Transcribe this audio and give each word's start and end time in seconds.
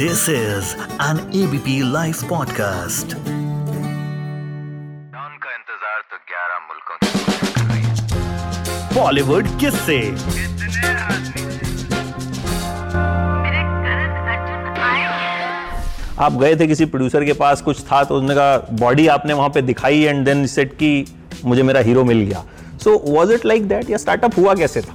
This 0.00 0.28
is 0.28 0.76
an 1.00 1.18
ABP 1.38 1.72
Life 1.92 2.18
podcast. 2.32 3.14
का 5.14 5.54
इंतज़ार 5.54 6.02
तो 6.10 6.18
11 6.32 6.60
मुल्कों 6.66 6.98
बॉलीवुड 8.94 9.48
अर्जुन 9.48 9.74
आए 14.84 15.02
आप 16.18 16.32
गए 16.32 16.54
थे 16.56 16.66
किसी 16.66 16.84
प्रोड्यूसर 16.84 17.24
के 17.24 17.32
पास 17.42 17.62
कुछ 17.62 17.82
था 17.82 18.04
तो 18.04 18.14
उसने 18.14 18.34
कहा 18.34 18.56
बॉडी 18.84 19.06
आपने 19.16 19.34
वहाँ 19.34 19.48
पे 19.54 19.62
दिखाई 19.62 20.00
एंड 20.02 20.24
देन 20.24 20.46
सेट 20.54 20.72
की 20.82 20.92
मुझे 21.44 21.62
मेरा 21.62 21.80
हीरो 21.80 22.04
मिल 22.04 22.20
गया. 22.20 22.44
So 22.84 22.98
was 23.08 23.32
it 23.32 23.46
like 23.46 23.68
that 23.68 23.90
या 23.90 23.96
स्टार्टअप 23.96 24.38
हुआ 24.38 24.54
कैसे 24.54 24.80
था? 24.80 24.94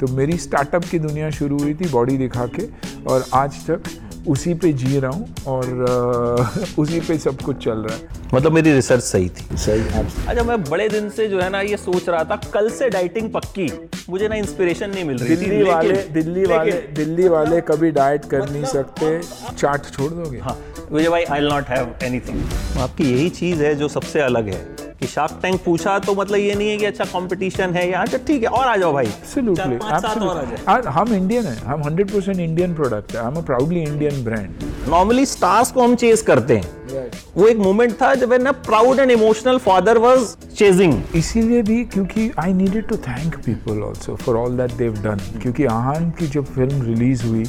तो 0.00 0.06
मेरी 0.16 0.38
स्टार्टअप 0.38 0.84
की 0.84 0.98
दुनिया 0.98 1.30
शुरू 1.42 1.58
हुई 1.58 1.74
थी 1.74 1.88
बॉडी 1.90 2.16
दिखा 2.16 2.46
के 2.58 2.64
और 3.12 3.24
आज 3.34 3.64
तक 3.70 3.82
उसी 4.28 4.54
पे 4.54 4.72
जी 4.72 4.98
रहा 5.00 5.10
हूँ 5.10 5.34
और 5.46 6.44
उसी 6.78 7.00
पे 7.00 7.16
सब 7.18 7.40
कुछ 7.40 7.64
चल 7.64 7.78
रहा 7.78 7.96
है। 7.96 8.24
मतलब 8.34 8.52
मेरी 8.52 8.72
रिसर्च 8.72 9.02
सही 9.02 9.28
थी। 9.28 9.56
सही 9.56 9.80
अच्छा 10.28 10.42
मैं 10.42 10.62
बड़े 10.64 10.88
दिन 10.88 11.08
से 11.10 11.28
जो 11.28 11.40
है 11.40 11.48
ना 11.50 11.60
ये 11.60 11.76
सोच 11.76 12.08
रहा 12.08 12.24
था 12.24 12.36
कल 12.54 12.70
से 12.70 12.88
डाइटिंग 12.90 13.30
पक्की। 13.32 13.70
मुझे 14.10 14.28
ना 14.28 14.34
इंस्पिरेशन 14.34 14.90
नहीं 14.90 15.04
मिल 15.04 15.18
रही 15.18 15.36
थी। 15.36 15.36
दिल्ली 15.36 15.62
वाले 15.62 15.92
दिल्ली 16.12 16.44
वाले 16.44 16.72
दिल्ली 16.96 17.28
वाले 17.28 17.60
कभी 17.60 17.90
डाइट 17.90 18.24
कर 18.24 18.50
नहीं 18.50 18.64
सकते। 18.64 19.20
चाट 19.52 19.86
छोड़ 19.86 20.10
दोगे? 20.12 20.38
हाँ 20.38 20.58
विजय 20.92 21.08
भाई 21.08 21.24
आई 21.24 21.40
नॉट 21.40 21.68
हैव 21.68 21.94
एनीथिंग 22.02 22.78
आपकी 22.80 23.12
यही 23.12 23.30
चीज़ 23.30 23.62
है 23.62 23.74
जो 23.74 23.88
सबसे 23.88 24.20
अलग 24.20 24.48
है। 24.48 24.85
कि 25.00 25.06
शार्क 25.06 25.38
टैंक 25.42 25.60
पूछा 25.64 25.98
तो 25.98 26.14
मतलब 26.14 26.38
ये 26.38 26.54
नहीं 26.54 26.68
है 26.68 26.76
कि 26.76 26.84
अच्छा 26.84 27.04
कंपटीशन 27.04 27.74
है 27.74 27.88
या 27.90 28.02
अच्छा 28.02 28.18
ठीक 28.26 28.42
है 28.42 28.48
और 28.48 28.66
आ 28.66 28.76
जाओ 28.76 28.92
भाई। 28.92 29.06
Absolutely, 29.06 30.86
हम 30.88 31.14
इंडियन 31.14 31.44
है 31.46 31.56
हम 31.64 31.82
100% 31.82 32.40
इंडियन 32.40 32.74
प्रोडक्ट 32.74 33.14
है 33.16 33.24
हम 33.24 33.42
proudly 33.42 33.80
Indian 33.80 34.24
brand 34.24 34.64
normally 34.88 35.26
stars 35.26 35.72
को 35.72 35.82
हम 35.82 35.94
चेज 35.96 36.22
करते 36.22 36.56
हैं। 36.56 37.08
वो 37.36 37.46
एक 37.46 37.56
मोमेंट 37.58 37.92
था 38.02 38.14
जब 38.14 38.32
ना 38.42 38.52
proud 38.68 39.00
and 39.00 39.10
emotional 39.10 39.58
father 39.58 39.98
was 39.98 40.36
chasing 40.56 40.94
इसीलिए 41.16 41.62
भी 41.62 41.84
क्योंकि 41.84 42.30
I 42.38 42.52
needed 42.52 42.88
to 42.88 42.96
thank 43.08 43.36
people 43.46 43.82
also 43.82 44.16
for 44.16 44.36
all 44.36 44.56
that 44.56 44.72
they've 44.78 44.92
done 45.04 45.20
क्योंकि 45.42 45.64
आहान 45.74 46.10
की 46.10 46.26
जब 46.28 46.44
फ़िल्म 46.54 46.82
रिलीज़ 46.86 47.26
हुई 47.26 47.44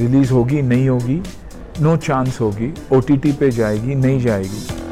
रिलीज़ 0.00 0.32
होगी 0.32 0.62
नहीं 0.62 0.88
होगी 0.88 1.20
नो 1.80 1.96
चांस 1.96 2.40
होगी 2.40 2.72
ओ 2.92 3.00
पे 3.10 3.50
जाएगी 3.50 3.94
नहीं 3.94 4.20
जाएगी। 4.20 4.87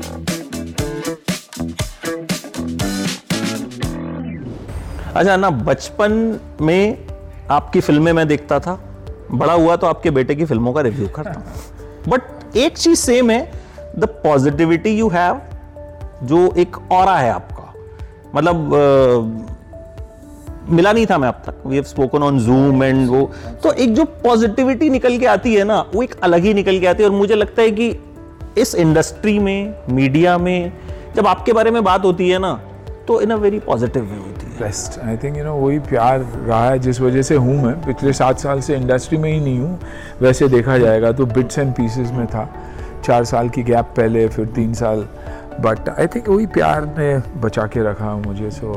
अच्छा 5.16 5.36
ना 5.36 5.50
बचपन 5.50 6.12
में 6.60 7.06
आपकी 7.50 7.80
फ़िल्में 7.80 8.12
मैं 8.12 8.26
देखता 8.28 8.58
था। 8.60 8.78
बड़ा 9.32 9.52
हुआ 9.52 9.76
तो 9.76 9.86
आपके 9.86 10.10
बेटे 10.10 10.34
की 10.34 10.44
फ़िल्मों 10.44 10.72
का 10.72 10.80
रिव्यू 10.80 11.08
करता 11.08 11.42
बट 12.08 12.56
एक 12.56 12.76
चीज़ 12.78 12.98
सेम 13.00 13.30
है 13.30 13.40
द 13.98 14.04
पॉजिटिविटी 14.24 14.90
यू 14.90 15.08
हैव 15.08 15.40
जो 16.22 16.52
एक 16.58 16.76
और 16.92 17.08
है 17.08 17.30
आपका। 17.30 17.72
मतलब 18.34 18.74
अ, 18.74 18.78
मिला 20.72 20.92
नहीं 20.92 21.06
था 21.06 21.18
मैं 21.18 21.28
अब 21.28 21.42
तक। 21.46 21.66
We 21.66 21.74
have 21.76 21.84
spoken 21.84 22.22
on 22.22 22.38
Zoom 22.38 22.82
and 22.84 23.08
वो। 23.08 23.30
तो 23.62 23.72
एक 23.72 23.94
जो 23.94 24.04
पॉजिटिविटी 24.24 24.90
निकल 24.90 25.18
के 25.18 25.26
आती 25.26 25.54
है 25.54 25.64
ना 25.64 25.80
वो 25.94 26.02
एक 26.02 26.14
अलग 26.22 26.44
ही 26.44 26.54
निकल 26.54 26.78
के 26.80 26.86
आती 26.86 27.02
है। 27.02 27.08
और 27.08 27.14
मुझे 27.16 27.34
लगता 27.34 27.62
है 27.62 27.70
कि 27.70 27.88
इस 28.58 28.74
इंडस्ट्री 28.74 29.38
में 29.38 29.74
मीडिया 29.90 30.38
में 30.38 30.72
जब 31.16 31.26
आपके 31.26 31.52
बारे 31.52 31.70
में 31.70 31.82
बात 31.84 32.04
होती 32.04 32.28
है 32.30 32.38
ना 32.38 32.52
तो 33.08 33.20
in 33.20 33.30
a 33.30 33.36
very 33.36 33.58
positive 33.58 34.04
way 34.04 34.16
best 34.60 34.98
I 35.00 35.16
think 35.16 35.36
you 35.36 35.44
know 35.44 35.54
वही 35.54 35.78
प्यार 35.78 36.20
रहा 36.20 36.64
है 36.70 36.78
जिस 36.78 37.00
वजह 37.00 37.22
से 37.22 37.34
हूँ 37.34 37.62
मैं। 37.62 37.74
पिछले 37.86 38.12
सात 38.12 38.38
साल 38.38 38.60
से 38.60 38.76
इंडस्ट्री 38.76 39.18
में 39.18 39.32
ही 39.32 39.40
नहीं 39.40 39.58
हूँ 39.58 39.78
वैसे 40.22 40.48
देखा 40.48 40.78
जाएगा 40.78 41.12
तो 41.12 41.26
बिट्स 41.26 41.58
एंड 41.58 41.72
पीसेस 41.72 42.10
में 42.12 42.26
था। 42.26 42.48
चार 43.04 43.24
साल 43.24 43.48
की 43.48 43.62
गैप 43.62 43.92
पहले 43.96 44.28
फिर 44.28 44.46
तीन 44.46 44.74
साल। 44.74 45.06
बट 45.60 45.88
आई 45.88 46.06
थिंक 46.06 46.28
वही 46.28 46.46
प्यार 46.46 46.84
ने 46.98 47.18
बचा 47.40 47.66
के 47.66 47.82
रखा 47.90 48.14
मुझे 48.16 48.50
सो 48.50 48.74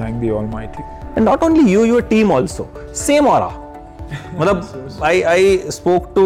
थैंक 0.00 0.20
दी 0.20 0.30
ऑल 0.30 0.44
माइटी 0.44 0.82
and 1.18 1.24
not 1.24 1.42
only 1.42 1.62
you 1.72 1.82
your 1.84 2.00
team 2.02 2.30
also. 2.30 2.64
Same 2.92 3.28
aura. 3.34 3.52
मतलब 4.40 4.98
I 5.02 5.22
I 5.22 5.56
spoke 5.70 6.12
to 6.14 6.24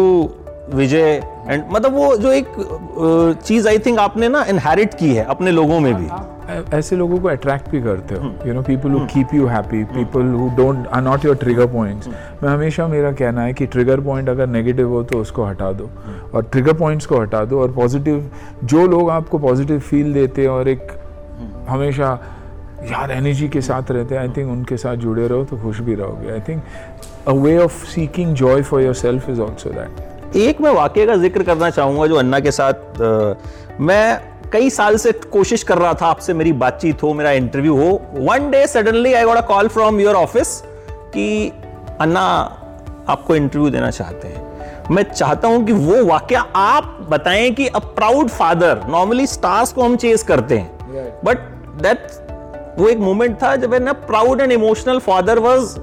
Vijay 0.77 1.23
and 1.49 1.63
मतलब 1.71 1.93
वो 1.93 2.17
जो 2.17 2.31
एक 2.31 2.47
चीज़ 3.45 3.67
आई 3.67 3.79
थिंक 3.79 3.99
आपने 3.99 4.29
ना 4.29 4.43
इनहेरिट 4.43 4.93
की 4.93 5.13
है 5.15 5.23
अपने 5.23 5.51
लोगों 5.51 5.79
में 5.79 5.93
भी। 5.95 6.07
ऐसे 6.73 6.95
लोगों 6.95 7.17
को 7.19 7.27
अट्रैक्ट 7.27 7.69
भी 7.69 7.81
करते 7.81 8.15
हो 8.15 8.33
you 8.47 8.53
know 8.53 8.61
people 8.61 8.91
who 8.91 8.99
keep 9.05 9.33
you 9.33 9.45
happy 9.47 9.83
people 9.83 10.33
who 10.33 10.49
don't 10.57 10.87
are 10.87 11.01
not 11.01 11.25
your 11.25 11.35
trigger 11.35 11.67
points 11.67 12.07
मैं 12.43 12.49
हमेशा 12.49 12.87
मेरा 12.87 13.11
कहना 13.11 13.41
है 13.41 13.53
कि 13.53 13.65
ट्रिगर 13.65 14.01
पॉइंट 14.01 14.29
अगर 14.29 14.47
नेगेटिव 14.47 14.89
हो 14.89 15.03
तो 15.03 15.19
उसको 15.19 15.45
हटा 15.45 15.71
दो 15.71 15.89
और 16.33 16.43
ट्रिगर 16.43 16.73
पॉइंट्स 16.73 17.05
को 17.05 17.21
हटा 17.21 17.45
दो 17.45 17.61
और 17.61 17.71
पॉजिटिव 17.71 18.29
जो 18.63 18.85
लोग 18.87 19.09
आपको 19.09 19.37
पॉजिटिव 19.37 19.79
फील 19.79 20.13
देते 20.13 20.41
हैं 20.41 20.49
और 20.49 20.67
एक 20.67 20.91
हमेशा 21.69 22.19
यार 22.91 23.11
एनर्जी 23.11 23.47
के 23.49 23.61
साथ 23.61 23.91
रहते 23.91 24.15
हैं 24.15 24.21
आई 24.21 24.29
थिंक 24.37 24.51
उनके 24.51 24.77
साथ 24.77 24.95
जुड़े 24.95 25.27
रहो 25.27 25.43
तो 25.43 25.57
खुश 25.57 25.79
भी 25.79 25.95
रहोगे. 25.95 26.31
I 26.31 26.39
think 26.39 26.61
a 27.27 27.31
way 27.31 27.57
of 27.57 27.85
seeking 27.85 28.33
joy 28.35 28.61
for 28.61 28.81
yourself 28.93 29.29
is 29.29 29.41
also 29.41 29.69
that 29.69 30.35
एक 30.35 30.61
मैं 30.61 30.71
वाक्य 30.71 31.05
का 31.05 31.15
ज़िक्र 31.15 31.43
करना 31.43 31.69
चाहूँगा 31.69 32.07
जो 32.07 32.15
अन्ना 32.15 32.39
के 32.39 32.51
साथ 32.51 32.73
अ, 33.01 33.35
मैं 33.79 34.30
कई 34.53 34.69
साल 34.69 34.95
से 34.97 35.11
कोशिश 35.11 35.63
कर 35.63 35.77
रहा 35.77 35.93
था 35.93 36.07
आपसे 36.07 36.33
मेरी 36.33 36.51
बातचीत 36.53 37.03
हो 37.03 37.13
मेरा 37.13 37.31
इंटरव्यू 37.31 37.75
हो। 37.75 37.89
One 38.13 38.49
day 38.51 38.65
suddenly 38.67 39.13
I 39.13 39.23
got 39.23 39.37
a 39.37 39.41
call 39.47 39.67
from 39.67 39.99
your 39.99 40.15
office 40.15 40.61
कि 41.13 41.51
अन्ना 42.01 42.21
आपको 43.09 43.35
इंटरव्यू 43.35 43.69
देना 43.69 43.89
चाहते 43.91 44.27
हैं। 44.27 44.49
मैं 44.91 45.03
चाहता 45.03 45.47
हूँ 45.47 45.63
कि 45.65 45.73
वो 45.73 46.03
वाक्य 46.05 46.43
आप 46.55 46.97
बताएँ 47.09 47.51
कि 47.51 47.67
a 47.67 47.79
proud 47.79 48.29
father 48.29 48.81
normally 48.87 49.27
stars 49.27 49.71
को 49.73 49.83
हम 49.83 49.95
चेज 49.95 50.23
करते 50.23 50.57
हैं। 50.57 51.21
बट 51.25 51.37
दैट 51.81 52.07
वो 52.79 52.89
एक 52.89 52.97
मोमेंट 52.97 53.41
था 53.43 53.55
जब 53.55 53.73
ना 53.73 53.93
proud 53.93 54.41
and 54.41 54.51
emotional 54.51 54.99
father 54.99 55.39
was 55.39 55.77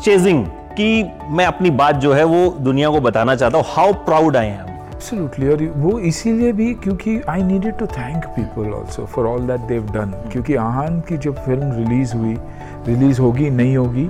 chasing 0.00 0.44
कि 0.76 1.04
मैं 1.30 1.46
अपनी 1.46 1.70
बात 1.70 1.96
जो 1.96 2.12
है 2.12 2.24
वो 2.24 2.48
दुनिया 2.60 2.90
को 2.90 3.00
बताना 3.00 3.36
चाहता 3.36 3.58
हूँ 3.58 3.64
how 3.68 3.92
proud 4.04 4.36
I 4.36 4.46
am 4.46 4.71
absolutely 5.02 5.48
और 5.48 5.62
वो 5.82 5.98
इसीलिए 5.98 6.52
भी 6.52 6.72
क्योंकि 6.82 7.20
I 7.28 7.42
needed 7.42 7.76
to 7.78 7.86
thank 7.86 8.24
people 8.34 8.72
also 8.72 9.04
for 9.04 9.26
all 9.26 9.46
that 9.46 9.60
they've 9.68 9.86
done 9.92 10.10
क्योंकि 10.32 10.54
आहान 10.54 11.00
की 11.08 11.16
जब 11.18 11.38
फ़िल्म 11.44 11.70
रिलीज़ 11.72 12.14
हुई 12.16 12.36
रिलीज़ 12.86 13.20
होगी 13.20 13.48
नहीं 13.50 13.76
होगी 13.76 14.08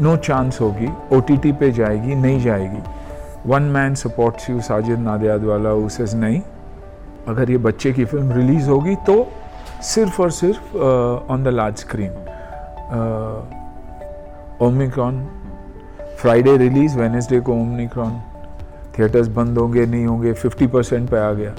नो 0.00 0.16
चांस 0.16 0.60
होगी 0.60 0.88
OTT 1.16 1.52
पे 1.60 1.70
जाएगी 1.72 2.14
नहीं 2.14 2.40
जाएगी। 2.42 2.82
One 3.46 3.62
man 3.76 3.94
supports 3.94 4.50
you 4.50 4.60
Sajid 4.60 4.98
Nadiadwala 4.98 5.72
उसे 5.86 6.04
नहीं। 6.16 6.40
अगर 7.28 7.50
ये 7.50 7.58
बच्चे 7.58 7.92
की 7.92 8.04
फ़िल्म 8.04 8.32
रिलीज़ 8.32 8.68
होगी 8.70 8.94
तो 9.06 9.16
सिर्फ़ 9.84 10.22
और 10.22 10.30
सिर्फ़ 10.30 10.76
on 11.32 11.44
the 11.44 11.48
large 11.48 11.76
screen 11.78 12.12
Omicron 14.62 15.26
Friday 16.20 16.56
release 16.56 16.98
Wednesday 16.98 17.40
को 17.40 17.52
ओमिक्रॉन 17.52 18.20
थिएटर्स 18.98 19.28
बंद 19.36 19.58
होंगे 19.58 19.86
नहीं 19.86 20.06
होंगे 20.06 20.32
50 20.34 20.68
परसेंट 20.72 21.08
पे 21.10 21.18
आ 21.18 21.32
गया। 21.32 21.54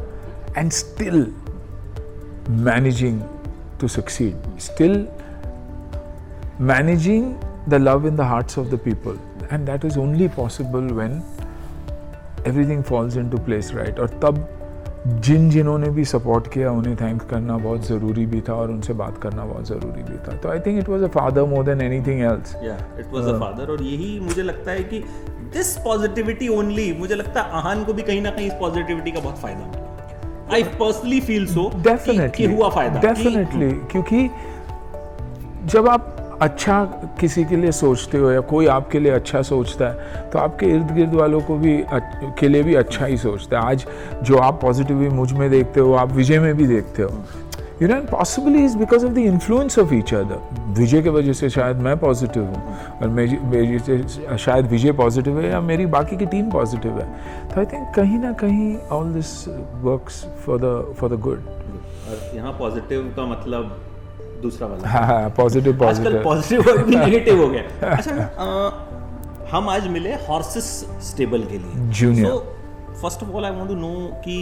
And 0.57 0.71
still 0.71 1.25
managing 2.49 3.21
to 3.81 3.87
succeed 3.87 4.59
still 4.59 5.07
managing 6.61 7.33
the 7.69 7.73
love 7.73 8.07
in 8.07 8.15
the 8.15 8.21
hearts 8.21 8.59
of 8.59 8.67
the 8.67 8.79
people 8.85 9.17
and 9.53 9.65
that 9.65 9.85
is 9.85 9.99
only 9.99 10.27
possible 10.35 10.93
when 10.93 11.21
everything 12.47 12.83
falls 12.83 13.17
into 13.29 13.37
place 13.37 13.71
right 13.75 13.99
और 13.99 14.19
तब 14.23 14.47
जिन 15.25 15.49
जिन्होंने 15.49 15.89
भी 15.89 16.03
सपोर्ट 16.05 16.47
किया 16.53 16.71
उन्हें 16.71 16.95
थैंक 16.95 17.21
करना 17.29 17.57
बहुत 17.57 17.85
ज़रूरी 17.87 18.25
भी 18.25 18.41
था 18.41 18.53
और 18.53 18.71
उनसे 18.71 18.93
बात 18.93 19.17
करना 19.17 19.43
बहुत 19.45 19.67
ज़रूरी 19.67 20.03
भी 20.03 20.17
था। 20.17 20.35
तो 20.37 20.49
I 20.49 20.59
think 20.59 20.79
it 20.79 20.89
was 20.89 21.03
a 21.03 21.07
father 21.07 21.43
more 21.43 21.63
than 21.65 21.81
anything 21.81 22.21
else 22.21 22.55
it 22.55 23.13
was 23.13 23.27
a 23.27 23.38
father 23.39 23.71
और 23.71 23.83
यही 23.83 24.19
मुझे 24.19 24.44
लगता 24.44 24.71
है 24.71 24.83
कि 24.83 25.03
दिस 25.53 25.75
पॉजिटिविटी 25.77 26.47
ओनली 26.49 26.91
मुझे 26.99 27.15
लगता 27.15 27.41
है 27.41 27.51
आहान 27.51 27.83
को 27.83 27.94
भी 27.94 28.01
कहीं 28.01 28.21
ना 28.21 28.31
कहीं 28.31 28.47
इस 28.47 28.53
पॉजिटिविटी 28.59 29.11
का 29.11 29.19
बहुत 29.19 29.39
फ़ायदा 29.41 29.85
I 30.55 30.63
personally 30.75 31.19
feel 31.21 31.45
so 31.45 31.69
definitely 31.83 32.45
हुआ 32.45 32.69
फ़ायदा। 32.69 32.99
डेफिनेटली 33.01 33.71
क्योंकि 33.91 34.29
जब 35.65 35.88
आप 35.88 36.13
अच्छा 36.41 36.83
किसी 37.19 37.44
के 37.45 37.55
लिए 37.55 37.71
सोचते 37.71 38.17
हो 38.17 38.31
या 38.31 38.39
कोई 38.49 38.67
आपके 38.67 38.99
लिए 38.99 39.11
अच्छा 39.11 39.41
सोचता 39.41 39.88
है 39.88 40.29
तो 40.31 40.39
आपके 40.39 40.65
इर्द 40.65 40.91
गिर्द 40.91 41.13
वालों 41.13 41.41
को 41.41 41.57
भी 41.57 41.77
के 42.39 42.47
लिए 42.47 42.63
भी 42.63 42.75
अच्छा 42.75 43.05
ही 43.05 43.17
सोचता 43.17 43.59
है। 43.59 43.65
आज 43.65 43.85
जो 44.23 44.38
आप 44.38 44.59
पॉजिटिव 44.61 45.13
मुझमें 45.13 45.50
देखते 45.51 45.79
हो 45.79 45.93
आप 45.93 46.11
विजय 46.11 46.39
में 46.39 46.53
भी 46.57 46.67
देखते 46.67 47.03
हो। 47.03 47.23
You 47.81 47.88
know 47.88 47.95
possibly 48.12 48.63
is 48.65 48.77
because 48.77 49.06
of 49.06 49.12
the 49.13 49.18
influence 49.31 49.77
of 49.79 49.94
each 49.94 50.13
other 50.13 50.71
Vijay 50.77 51.01
की 51.01 51.09
वजह 51.09 51.33
से 51.33 51.50
शायद 51.50 51.77
मैं 51.79 51.97
पॉजिटिव 52.00 52.44
हूँ 52.45 53.00
और 53.01 53.09
मेरी 53.09 53.79
से 53.79 54.38
शायद 54.38 54.68
विजय 54.68 54.91
पॉजिटिव 54.94 55.39
है 55.39 55.50
या 55.50 55.59
मेरी 55.63 55.85
बाकी 55.95 56.18
की 56.18 56.25
टीम 56.27 56.50
पॉजिटिव 56.51 57.00
है 57.00 57.06
तो 57.47 57.59
आई 57.59 57.65
थिंक 57.65 57.94
कहीं 57.95 58.19
ना 58.19 58.31
कहीं 58.41 58.75
all 58.91 59.13
this 59.13 59.33
works 59.83 60.24
for 60.45 60.59
the 60.62 60.95
for 61.00 61.15
the 61.15 61.19
good 61.21 61.47
और 62.09 62.35
यहाँ 62.35 62.53
पॉजिटिव 62.59 63.13
का 63.15 63.25
मतलब 63.27 63.77
दूसरा 64.41 64.68
वाला 64.68 64.89
हाँ 64.89 65.06
हाँ 65.07 65.29
पॉजिटिव 65.38 65.77
पॉजिटिव 65.79 66.21
पॉजिटिव 66.24 66.62
वर्ड 66.68 66.85
भी 66.85 66.95
नेगेटिव 66.95 67.41
हो 67.41 67.50
गया 67.50 67.91
अच्छा 67.91 69.47
हम 69.51 69.69
आज 69.69 69.88
मिले 69.89 70.13
हॉर्सेस 70.27 70.65
स्टेबल 71.03 71.44
के 71.44 71.57
लिए 71.57 71.91
Junior. 71.94 72.38
First 73.01 73.24
of 73.24 73.29
all 73.31 73.45
I 73.45 73.51
want 73.51 73.68
to 73.68 73.75
know 73.75 73.94
कि 74.21 74.38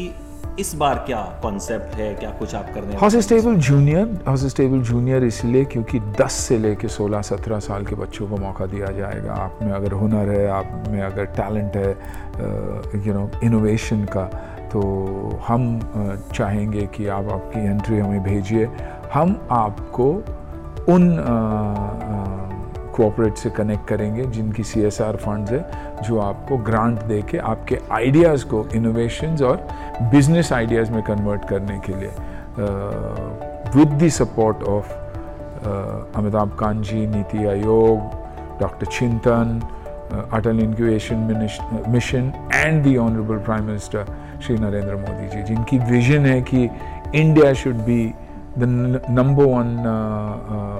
इस 0.59 0.73
बार 0.75 1.03
क्या 1.07 1.21
कॉन्सेप्ट 1.41 1.95
है? 1.95 2.13
क्या 2.15 2.29
कुछ 2.31 2.53
आप 2.55 2.65
कर 2.73 2.81
रहे 2.81 2.91
हैं? 2.91 2.99
House 2.99 3.15
stable 3.15 3.55
junior 3.67 4.23
house 4.27 4.45
stable 4.45 4.81
junior 4.81 5.23
इसलिए 5.23 5.63
क्योंकि 5.65 5.99
10 6.19 6.33
से 6.39 6.57
लेके 6.57 6.87
16 6.87 7.21
17 7.21 7.59
साल 7.59 7.85
के 7.85 7.95
बच्चों 7.95 8.27
को 8.27 8.37
मौका 8.37 8.65
दिया 8.65 8.91
जाएगा। 8.91 9.33
आप 9.35 9.59
में 9.61 9.71
अगर 9.71 9.91
हुनर 9.93 10.29
है 10.29 10.47
आप 10.49 10.83
में 10.89 11.01
अगर 11.01 11.25
टैलेंट 11.39 11.75
है 11.75 11.89
यू 13.07 13.13
नो 13.13 13.29
इनोवेशन 13.43 14.03
का 14.05 14.23
तो 14.71 14.81
हम 15.47 15.79
चाहेंगे 16.33 16.85
कि 16.95 17.07
आप 17.07 17.29
आपकी 17.31 17.59
एंट्री 17.59 17.99
हमें 17.99 18.23
भेजिए। 18.23 18.69
हम 19.13 19.39
आपको 19.51 20.09
उन 20.93 21.03
कोऑपरेट 22.95 23.37
से 23.37 23.49
कनेक्ट 23.49 23.87
करेंगे, 23.87 24.23
जिनकी 24.25 24.63
सी 24.63 24.81
एस 24.85 25.01
आर 25.01 25.15
फंड 25.15 25.49
है, 25.49 25.59
जो 26.03 26.19
आपको 26.19 26.57
ग्रांट 26.69 27.01
दे 27.03 27.21
के 27.29 27.37
आपके 27.53 27.79
आइडियाज़ 27.93 28.45
को 28.49 28.65
इनोवेशंस 28.75 29.41
और 29.41 29.67
बिज़नेस 30.11 30.51
आइडियाज़ 30.53 30.91
में 30.91 31.01
कन्वर्ट 31.03 31.47
करने 31.49 31.79
के 31.87 31.93
लिए 31.99 32.11
with 33.75 33.97
the 34.03 34.09
support 34.17 34.63
of 34.69 34.93
Amitabh 36.17 36.55
Kant 36.59 36.83
ji 36.85 37.05
NITI 37.07 37.45
Aayog 37.47 38.59
doctor 38.59 38.85
Chintan 38.87 39.61
Atal 40.33 40.59
innovation 40.59 41.17
mission 41.89 42.31
and 42.53 42.83
the 42.83 42.95
honourable 42.97 43.37
prime 43.45 43.63
minister 43.65 44.05
Shri 44.45 44.57
Narendra 44.57 44.95
Modi 44.95 45.27
ji 45.27 45.41
जिनकी 45.43 45.79
विजन 45.91 46.25
है 46.25 46.41
कि 46.51 46.69
India 47.15 47.53
should 47.61 47.75
be 47.85 48.03
the 48.57 48.63
number 49.09 49.45
one 49.45 49.75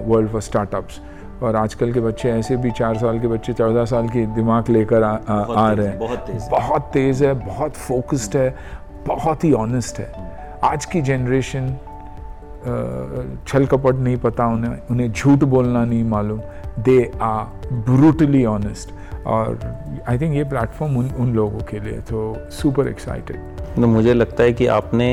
world 0.08 0.30
for 0.32 0.42
startups 0.42 1.00
और 1.44 1.56
आजकल 1.56 1.92
के 1.94 2.00
बच्चे 2.00 2.30
ऐसे 2.30 2.58
भी 2.58 2.72
चार 2.72 2.98
साल 2.98 3.20
के 3.20 3.28
बच्चे 3.28 3.54
चौदह 3.54 3.86
साल 3.86 4.10
की 4.10 4.26
दिमाग 4.26 4.70
लेकर 4.70 5.04
आ, 5.04 5.10
आ, 5.10 5.40
आ 5.58 5.72
रहे 5.72 5.88
हैं। 5.88 6.00
बहुत 6.00 6.20
तेज। 6.20 6.42
है। 6.42 6.50
बहुत 6.50 6.90
तेज 6.94 7.24
है 7.24 7.34
बहुत 7.46 7.76
फोकस्ड 7.78 8.38
है 8.38 8.56
बहुत 9.08 9.44
ही 9.44 9.52
ऑनेस्ट 9.54 10.00
है। 10.00 10.12
आज 10.64 10.86
की 10.86 11.02
जनरेशन 11.02 11.76
छल 13.48 13.66
कपट 13.66 13.96
नहीं 13.96 14.18
पता 14.18 14.48
उन्हें 14.48 14.72
उन्हें 14.92 15.12
झूठ 15.12 15.44
बोलना 15.46 15.84
नहीं 15.86 16.04
मालूम। 16.04 16.40
दे 16.80 17.12
आर 17.22 17.74
ब्रूटली 17.74 18.46
ऑनेस्ट 18.46 18.94
और 19.28 19.60
आई 20.10 20.20
थिंक 20.20 20.36
ये 20.36 20.44
प्लेटफॉर्म 20.44 20.98
उन 20.98 21.10
उन 21.20 21.34
लोगों 21.34 21.60
के 21.60 21.80
लिए 21.80 22.00
तो 22.10 22.36
सुपर 22.52 22.88
एक्साइटेड 22.88 23.38
तो 23.76 23.88
मुझे 23.88 24.14
लगता 24.14 24.44
है 24.44 24.54
कि 24.54 24.68
आपने 24.68 25.08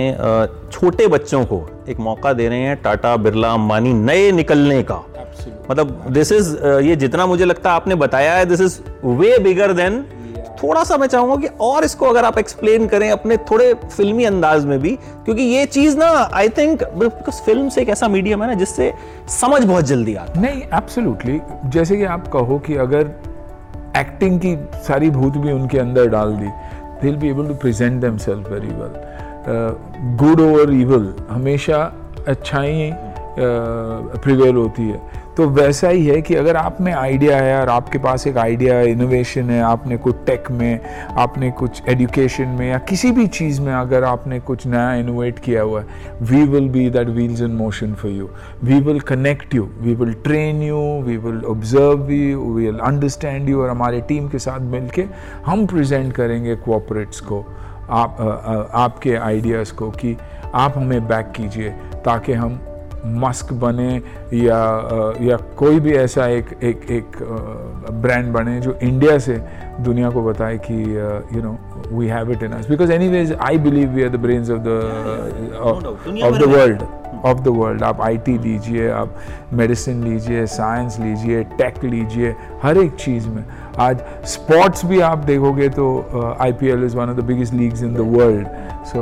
छोटे 0.72 1.06
बच्चों 1.06 1.44
को 1.44 1.60
एक 1.88 2.00
मौका 2.00 2.32
दे 2.32 2.48
रहे 2.48 2.58
हैं 2.58 2.76
टाटा 2.82 3.16
बिरला 3.16 3.52
अंबानी 3.52 3.92
नए 3.92 4.30
निकलने 4.32 4.82
का। 4.82 5.02
मतलब 5.70 6.04
दिस 6.10 6.32
इज़ 6.32 6.56
ये 6.84 6.96
जितना 6.96 7.26
मुझे 7.26 7.44
लगता 7.44 7.70
है 7.70 7.76
आपने 7.76 7.94
बताया 7.96 8.34
है 8.34 8.44
this 8.46 8.60
is 8.60 8.80
way 9.04 9.38
bigger 9.38 9.72
than 9.72 10.04
थोड़ा 10.62 10.82
सा 10.84 10.96
मैं 10.96 11.06
चाहूँगा 11.06 11.36
कि 11.36 11.48
और 11.60 11.84
इसको 11.84 12.06
अगर 12.06 12.24
आप 12.24 12.38
एक्सप्लेन 12.38 12.86
करें 12.88 13.10
अपने 13.10 13.36
थोड़े 13.50 13.72
फिल्मी 13.74 14.24
अंदाज 14.24 14.64
में 14.64 14.78
भी, 14.80 14.90
क्योंकि 15.24 15.42
ये 15.42 15.64
चीज़ 15.66 15.96
ना 15.98 16.06
आई 16.34 16.48
थिंक 16.48 16.82
बिकॉज़ 16.84 17.40
फ़िल्म 17.42 17.68
से 17.68 17.82
एक 17.82 17.88
ऐसा 17.88 18.08
मीडियम 18.08 18.42
है 18.42 18.48
ना, 18.48 18.54
जिससे 18.54 18.92
समझ 19.40 19.62
बहुत 19.64 19.84
जल्दी 19.84 20.14
आता 20.14 20.40
नहीं 20.40 20.62
एब्सोल्युटली 20.62 21.40
जैसे 21.66 21.96
कि 21.96 22.04
आप 22.04 22.28
कहो 22.32 22.58
कि 22.58 22.76
अगर 22.76 23.10
एक्टिंग 23.96 24.38
की 24.40 24.56
सारी 24.86 25.10
भूत 25.10 25.36
भी 25.36 25.52
उनके 25.52 25.78
अंदर 25.78 26.06
डाल 26.08 26.34
दी 26.34 26.50
they 27.02 27.16
be 27.16 27.30
able 27.30 27.48
to 27.48 27.54
present 27.54 28.00
them 28.00 28.18
self 28.18 28.50
very 28.50 28.68
well 28.68 30.16
good 30.18 30.40
over 30.40 30.72
evil 30.72 31.12
हमेशा 31.30 31.80
अच्छाई 32.28 32.92
प्रिवेल 33.38 34.54
होती 34.56 34.88
है। 34.88 35.00
तो 35.36 35.48
वैसा 35.48 35.88
ही 35.88 36.06
है 36.06 36.20
कि 36.22 36.34
अगर 36.34 36.56
आप 36.56 36.80
में 36.80 36.92
आइडिया 36.92 37.36
है 37.36 37.60
और 37.60 37.68
आपके 37.68 37.98
पास 37.98 38.26
एक 38.26 38.36
आइडिया 38.36 38.74
है 38.74 38.90
इनोवेशन 38.90 39.50
है 39.50 39.60
आपने 39.62 39.96
कुछ 39.96 40.16
टेक 40.26 40.50
में 40.50 40.80
आपने 41.18 41.50
कुछ 41.50 41.82
एजुकेशन 41.88 42.48
में 42.48 42.68
या 42.70 42.78
किसी 42.78 43.12
भी 43.12 43.26
चीज़ 43.26 43.60
में 43.60 43.72
अगर 43.74 44.04
आपने 44.04 44.40
कुछ 44.40 44.66
नया 44.66 44.92
इनोवेट 44.94 45.38
किया 45.38 45.62
हुआ 45.62 45.80
है 45.80 46.16
we 46.22 46.42
will 46.44 46.68
be 46.68 46.88
that 46.90 47.08
wheels 47.08 47.40
in 47.40 47.50
motion 47.50 47.94
for 47.94 48.10
you 48.10 48.28
we 48.64 48.80
will 48.80 49.00
connect 49.00 49.54
you 49.54 49.68
we 49.80 49.94
will 49.94 50.12
train 50.24 50.62
you 50.62 50.78
we 51.02 51.16
will 51.16 51.44
observe 51.44 52.10
you 52.10 52.40
we 52.54 52.66
will 52.66 52.78
understand 52.78 53.48
you 53.48 53.62
और 53.62 53.70
हमारे 53.70 54.00
टीम 54.00 54.28
के 54.28 54.38
साथ 54.38 54.60
मिलके 54.60 55.04
हम 55.46 55.66
प्रेजेंट 55.66 56.12
करेंगे 56.12 56.56
कोऑपरेट्स 56.56 57.20
को 57.20 57.44
आप 57.90 58.16
अ, 58.20 58.24
अ, 58.24 58.68
आपके 58.74 59.14
आइडियाज़ 59.14 59.72
को 59.72 59.90
कि 59.90 60.16
आप 60.54 60.76
हमें 60.76 61.08
बैक 61.08 61.32
कीजिए 61.36 61.70
ताकि 62.04 62.32
हम 62.32 62.60
मस्क 63.04 63.52
बने 63.62 63.90
या 64.34 64.60
या 65.20 65.36
कोई 65.56 65.80
भी 65.80 65.92
ऐसा 65.96 66.26
एक 66.28 66.52
एक 66.62 66.90
एक 66.90 67.16
ब्रांड 68.02 68.32
बने 68.32 68.60
जो 68.60 68.78
इंडिया 68.82 69.18
से 69.18 69.40
दुनिया 69.80 70.10
को 70.10 70.22
बताए 70.22 70.58
कि 70.66 70.80
you 71.36 71.42
know 71.42 71.58
we 71.92 72.06
have 72.08 72.32
it 72.32 72.42
in 72.42 72.52
us 72.52 72.68
because 72.70 72.92
any 72.92 73.08
ways 73.08 73.32
I 73.48 73.58
believe 73.58 73.90
we 73.90 74.02
are 74.02 74.10
the 74.10 74.20
brains 74.22 74.50
of 74.50 74.60
the 74.60 74.80
of 76.24 76.38
the 76.38 76.52
world 76.56 77.01
of 77.24 77.40
the 77.40 77.48
world 77.48 77.82
आप 77.82 78.00
आईटी 78.02 78.36
लीजिए, 78.38 78.88
आप 78.90 79.14
मेडिसिन 79.52 80.02
लीजिए 80.04 80.46
साइंस 80.48 80.98
लीजिए 81.00 81.42
टेक 81.58 81.84
लीजिए, 81.84 82.34
हर 82.62 82.78
एक 82.78 82.94
चीज़ 82.96 83.28
में। 83.28 83.44
आज 83.80 84.00
स्पोर्ट्स 84.28 84.84
भी 84.86 85.00
आप 85.02 85.18
देखोगे 85.26 85.68
तो 85.68 85.86
I 86.40 86.52
P 86.52 86.68
L 86.68 86.84
is 86.84 86.96
one 86.96 87.10
of 87.10 87.16
the 87.16 87.24
biggest 87.26 87.54
leagues 87.54 87.82
in 87.82 87.94
the 87.94 88.08
world 88.16 88.46
so 88.86 89.00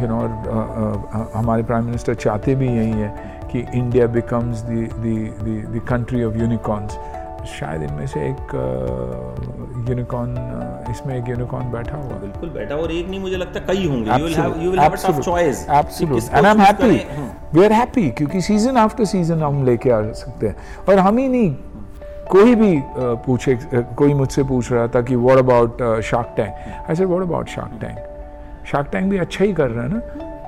you 0.00 0.08
know 0.08 0.18
हमारे 1.34 1.62
प्राइम 1.62 1.84
मिनिस्टर 1.84 2.14
चाहते 2.16 2.54
भी 2.54 2.68
यही 2.68 2.90
है 2.90 3.36
कि 3.52 3.64
India 3.74 4.06
becomes 4.06 4.62
the 4.64 5.80
country 5.88 6.22
of 6.24 6.36
unicorns 6.36 6.98
शायद 7.48 7.82
इनमें 7.82 8.06
से 8.06 8.20
एक 8.20 8.54
यूनिकॉर्न 9.88 10.30
इसमें 10.90 11.14
एक 11.16 11.28
यूनिकॉर्न 11.28 11.70
बैठा 11.72 11.96
हुआ। 11.96 12.18
बिल्कुल 12.20 12.48
बैठा 12.50 12.74
और 12.74 12.92
एक 12.92 13.08
नहीं 13.08 13.20
मुझे 13.20 13.36
लगता 13.36 13.60
कई 13.66 13.86
होंगे। 13.88 14.10
अ 14.10 14.16
वी 17.54 17.64
आर 17.64 17.72
हैप्पी 17.72 18.08
क्योंकि 18.10 18.40
सीज़न 18.40 18.76
आफ्टर 18.76 19.04
सीज़न 19.04 19.42
हम 19.42 19.64
लेके 19.66 19.90
आ 19.90 20.00
सकते 20.14 20.46
हैं। 20.46 20.56
और 20.88 20.98
हम 20.98 21.18
ही 21.18 21.28
नहीं 21.28 21.54
कोई 22.30 22.54
भी 22.54 22.72
पूछे 23.26 23.58
कोई 23.74 24.14
मुझसे 24.14 24.42
पूछ 24.44 24.72
रहा 24.72 24.86
था 24.88 25.00
कि 25.02 25.16
what 25.16 25.38
about 25.38 25.82
Shark 26.04 26.34
Tank 26.36 26.52
I 26.88 26.94
said 26.94 27.06
what 27.06 27.22
about 27.22 27.48
Shark 27.48 27.78
Tank 27.80 28.66
Shark 28.72 28.88
Tank 28.92 29.10
भी 29.10 29.18
अच्छा 29.18 29.44
ही 29.44 29.52
कर 29.52 29.70
रहा 29.70 29.84
है 29.84 29.90
ना। 29.92 30.00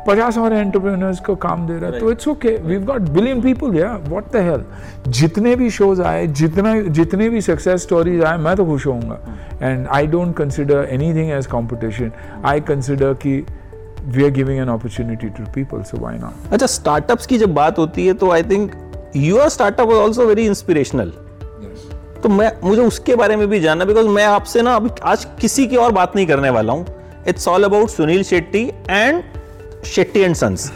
पचास 0.06 0.38
और 0.38 0.52
एंटरप्रेन्योर्स 0.52 1.20
को 1.20 1.34
काम 1.36 1.66
दे 1.66 1.78
रहा 1.78 1.90
है 1.90 2.00
तो 2.00 2.10
it's 2.10 2.28
okay 2.28 2.56
we 2.62 2.78
got 2.86 3.08
billion 3.10 3.40
people 3.42 3.76
या 3.76 3.92
व्हाट 4.08 4.32
द 4.32 4.42
हेल 4.48 4.64
जितने 5.12 5.54
भी 5.56 5.70
शोज़ 5.70 6.02
आए 6.02 6.26
जितना 6.40 6.74
जितने 6.98 7.28
भी 7.28 7.40
सक्सेस 7.40 7.82
स्टोरीज 7.82 8.22
आए 8.24 8.38
मैं 8.38 8.56
तो 8.56 8.66
खुश 8.66 8.86
होऊँगा। 8.86 9.18
And 9.62 9.86
I 9.86 10.06
don't 10.06 10.34
consider 10.36 10.86
anything 10.90 11.30
as 11.30 11.46
competition 11.46 12.12
I 12.44 12.60
consider 12.68 13.14
कि 13.22 13.36
we 14.06 14.24
are 14.24 14.30
giving 14.30 14.58
an 14.58 14.68
opportunity 14.68 15.28
to 15.28 15.44
people 15.54 15.82
so 15.82 15.96
why 15.96 16.18
not 16.18 16.52
अच्छा 16.52 16.66
स्टार्टअप्स 16.66 17.26
की 17.26 17.38
जब 17.38 17.54
बात 17.54 17.78
होती 17.78 18.06
है 18.06 18.14
तो 18.14 18.30
I 18.30 18.42
think 18.42 18.72
your 19.16 19.48
startup 19.48 19.88
was 19.88 19.98
also 19.98 20.26
very 20.26 20.46
inspirational 20.46 21.12
तो 22.22 22.28
मैं 22.28 22.50
मुझे 22.64 22.82
उसके 22.82 23.14
बारे 23.16 23.36
में 23.36 23.46
भी 23.48 23.60
जानना 23.60 23.84
बिकॉज़ 23.84 24.08
मैं 24.08 24.24
आपसे 24.24 24.62
ना 24.62 24.74
अभी 24.76 24.90
आज 25.04 25.24
किसी 25.40 25.66
की 25.66 25.76
और 25.76 25.92
बात 25.92 26.16
नहीं 26.16 26.26
करने 26.26 26.50
वाला 26.50 26.72
हूँ। 26.72 26.86
It's 27.28 27.48
all 27.48 27.64
about 27.64 27.88
Sunil 27.88 28.22
Shetty 28.22 28.62
and 28.90 29.22
Shetty 29.84 30.20
and 30.20 30.34
sons 30.34 30.70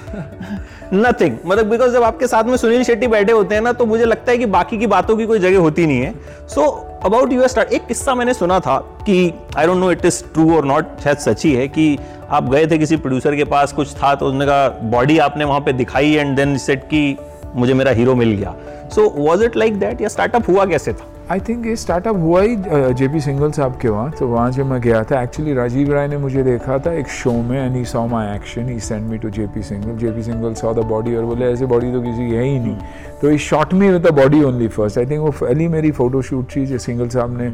nothing 0.92 1.36
मतलब 1.46 1.66
बिकॉज़ 1.66 1.92
जब 1.92 2.02
आपके 2.02 2.26
साथ 2.26 2.44
में 2.44 2.56
सुनील 2.56 2.82
शेट्टी 2.84 3.06
बैठे 3.06 3.32
होते 3.32 3.54
हैं 3.54 3.62
ना 3.62 3.72
तो 3.72 3.86
मुझे 3.86 4.04
लगता 4.04 4.32
है 4.32 4.38
कि 4.38 4.46
बाकी 4.46 4.78
की 4.78 4.86
बातों 4.86 5.16
की 5.16 5.26
कोई 5.26 5.38
जगह 5.38 5.58
होती 5.58 5.86
नहीं 5.86 6.00
है। 6.00 6.12
सो 6.48 6.66
अबाउट 7.04 7.32
यूर 7.32 7.46
स्टार्ट 7.48 7.72
एक 7.72 7.86
किस्सा 7.86 8.14
मैंने 8.14 8.34
सुना 8.34 8.58
था 8.60 8.76
कि 9.06 9.32
I 9.56 9.66
don't 9.66 9.78
know 9.78 9.90
it 9.90 10.04
is 10.04 10.22
true 10.24 10.54
और 10.56 10.64
नॉट 10.64 11.00
शायद 11.04 11.18
सच 11.18 11.44
ही 11.44 11.52
है 11.52 11.68
कि 11.68 11.98
आप 12.30 12.50
गए 12.50 12.66
थे 12.66 12.78
किसी 12.78 12.96
प्रोड्यूसर 12.96 13.36
के 13.36 13.44
पास, 13.44 13.72
कुछ 13.72 13.94
था 13.94 14.14
तो 14.14 14.26
उसने 14.26 14.46
कहा 14.46 14.68
बॉडी 14.90 15.18
आपने 15.18 15.44
वहाँ 15.44 15.60
पे 15.60 15.72
दिखाई 15.72 16.12
एंड 16.12 16.36
देन 16.36 16.56
सेट 16.58 16.84
की 16.84 17.16
मुझे 17.54 17.74
मेरा 17.74 17.90
हीरो 17.90 18.14
मिल 18.14 18.32
गया. 18.32 18.54
So 18.94 19.08
was 19.16 19.44
it 19.44 19.56
like 19.56 19.78
that 19.80 20.00
या 20.00 20.08
स्टार्टअप 20.08 20.48
हुआ 20.48 20.64
कैसे 20.66 20.92
था? 20.92 21.06
आई 21.32 21.40
थिंक 21.40 21.66
ये 21.66 21.74
स्टार्टअप 21.76 22.16
हुआ 22.16 22.40
ही 22.42 22.56
जे 22.94 23.06
पी 23.08 23.20
सिंगल 23.20 23.50
साहब 23.50 23.76
के 23.82 23.88
वहाँ 23.88 24.10
तो 24.10 24.26
वहाँ 24.28 24.50
जब 24.52 24.66
मैं 24.66 24.80
गया 24.80 25.02
था 25.04 25.22
एक्चुअली 25.22 25.52
राजीव 25.54 25.92
राय 25.92 26.08
ने 26.08 26.16
मुझे 26.16 26.42
देखा 26.42 26.78
था 26.78 26.92
एक 26.92 27.08
शो 27.08 27.32
में 27.42 27.56
and 27.58 27.76
he 27.76 27.84
saw 27.84 28.06
my 28.06 28.34
action 28.34 28.68
he 28.68 28.78
send 28.80 29.08
me 29.10 29.18
to 29.18 29.30
J 29.30 29.46
P 29.54 29.62
Singhal 29.62 29.96
J 29.98 30.10
P 30.10 30.22
Singhal 30.22 30.54
saw 30.54 30.72
the 30.74 30.84
body 30.84 31.14
और 31.16 31.24
बोले, 31.24 31.46
ऐसे 31.46 31.66
बॉडी 31.66 31.92
तो 31.92 32.00
किसी 32.02 32.30
है 32.30 32.42
ही 32.44 32.58
नहीं. 32.58 32.76
तो 33.22 33.28
he 33.28 33.38
shot 33.38 33.72
me 33.74 33.90
with 33.90 34.06
the 34.06 34.12
body 34.14 34.42
only 34.44 34.68
first 34.68 34.98
I 34.98 35.06
think 35.06 35.20
वो 35.20 35.30
पहली 35.40 35.68
मेरी 35.68 35.90
फ़ोटो 35.90 36.22
शूट 36.22 36.56
थी 36.56 36.66
जो 36.66 36.78
सिंगल 36.78 37.08
साहब 37.08 37.38
ने 37.40 37.52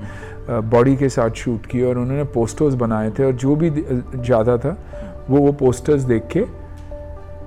बॉडी 0.70 0.96
के 0.96 1.08
साथ 1.08 1.30
शूट 1.36 1.66
की 1.66 1.82
और 1.82 1.98
उन्होंने 1.98 2.24
पोस्टर्स 2.34 2.74
बनाए 2.74 3.10
थे 3.10 3.24
और 3.24 3.32
जो 3.32 3.56
भी 3.56 3.70
ज़्यादा 3.70 4.56
था, 4.58 4.76
वो 5.30 5.38
वो 5.38 5.52
पोस्टर्स 5.52 6.02
देख 6.02 6.26
के 6.32 6.44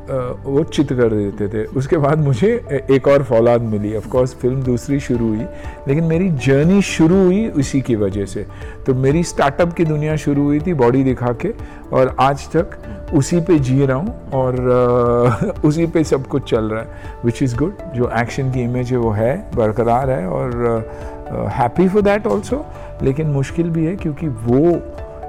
वो 0.10 0.64
चित 0.66 0.88
कर 0.90 1.14
देते 1.14 1.48
थे। 1.48 1.64
उसके 1.78 1.98
बाद 1.98 2.20
मुझे 2.20 2.50
एक 2.92 3.08
और 3.08 3.24
फौलाद 3.24 3.62
मिली। 3.64 3.96
ऑफ़ 3.96 4.08
कोर्स 4.08 4.34
फ़िल्म 4.36 4.62
दूसरी 4.64 5.00
शुरू 5.00 5.28
हुई, 5.28 5.46
लेकिन 5.88 6.04
मेरी 6.04 6.30
जर्नी 6.46 6.82
शुरू 6.82 7.24
हुई 7.24 7.48
उसी 7.50 7.82
की 7.82 7.96
वजह 7.96 8.26
से। 8.26 8.46
तो 8.86 8.94
मेरी 8.96 9.24
स्टार्टअप 9.24 9.74
की 9.74 9.86
दुनिया 9.86 10.16
शुरू 10.16 10.44
हुई 10.44 10.60
थी 10.60 10.74
बॉडी 10.74 11.04
दिखा 11.04 11.32
के, 11.42 11.54
और 11.94 12.16
आज 12.20 12.48
तक 12.56 12.78
उसी 13.14 13.40
पे 13.40 13.58
जी 13.60 13.86
रहा 13.86 13.98
हूँ, 13.98 14.30
और 14.34 15.62
उसी 15.66 15.86
पे 15.86 16.04
सब 16.04 16.28
कुछ 16.28 16.50
चल 16.50 16.70
रहा 16.70 16.82
है 16.82 17.22
विच 17.26 17.42
इज़ 17.44 17.56
गुड 17.58 17.74
जो 17.96 18.12
एक्शन 18.20 18.52
की 18.52 18.62
इमेज 18.62 18.92
है, 18.92 18.98
वो 18.98 19.12
है, 19.12 19.36
बरकरार 19.56 20.10
है, 20.10 20.26
और 20.28 21.50
हैप्पी 21.52 21.88
फॉर 21.88 22.02
दैट 22.02 22.28
ऑल्सो 22.28 22.66
लेकिन 23.02 23.28
मुश्किल 23.28 23.70
भी 23.70 23.86
है, 23.86 23.96
क्योंकि 23.96 24.28
वो 24.28 24.72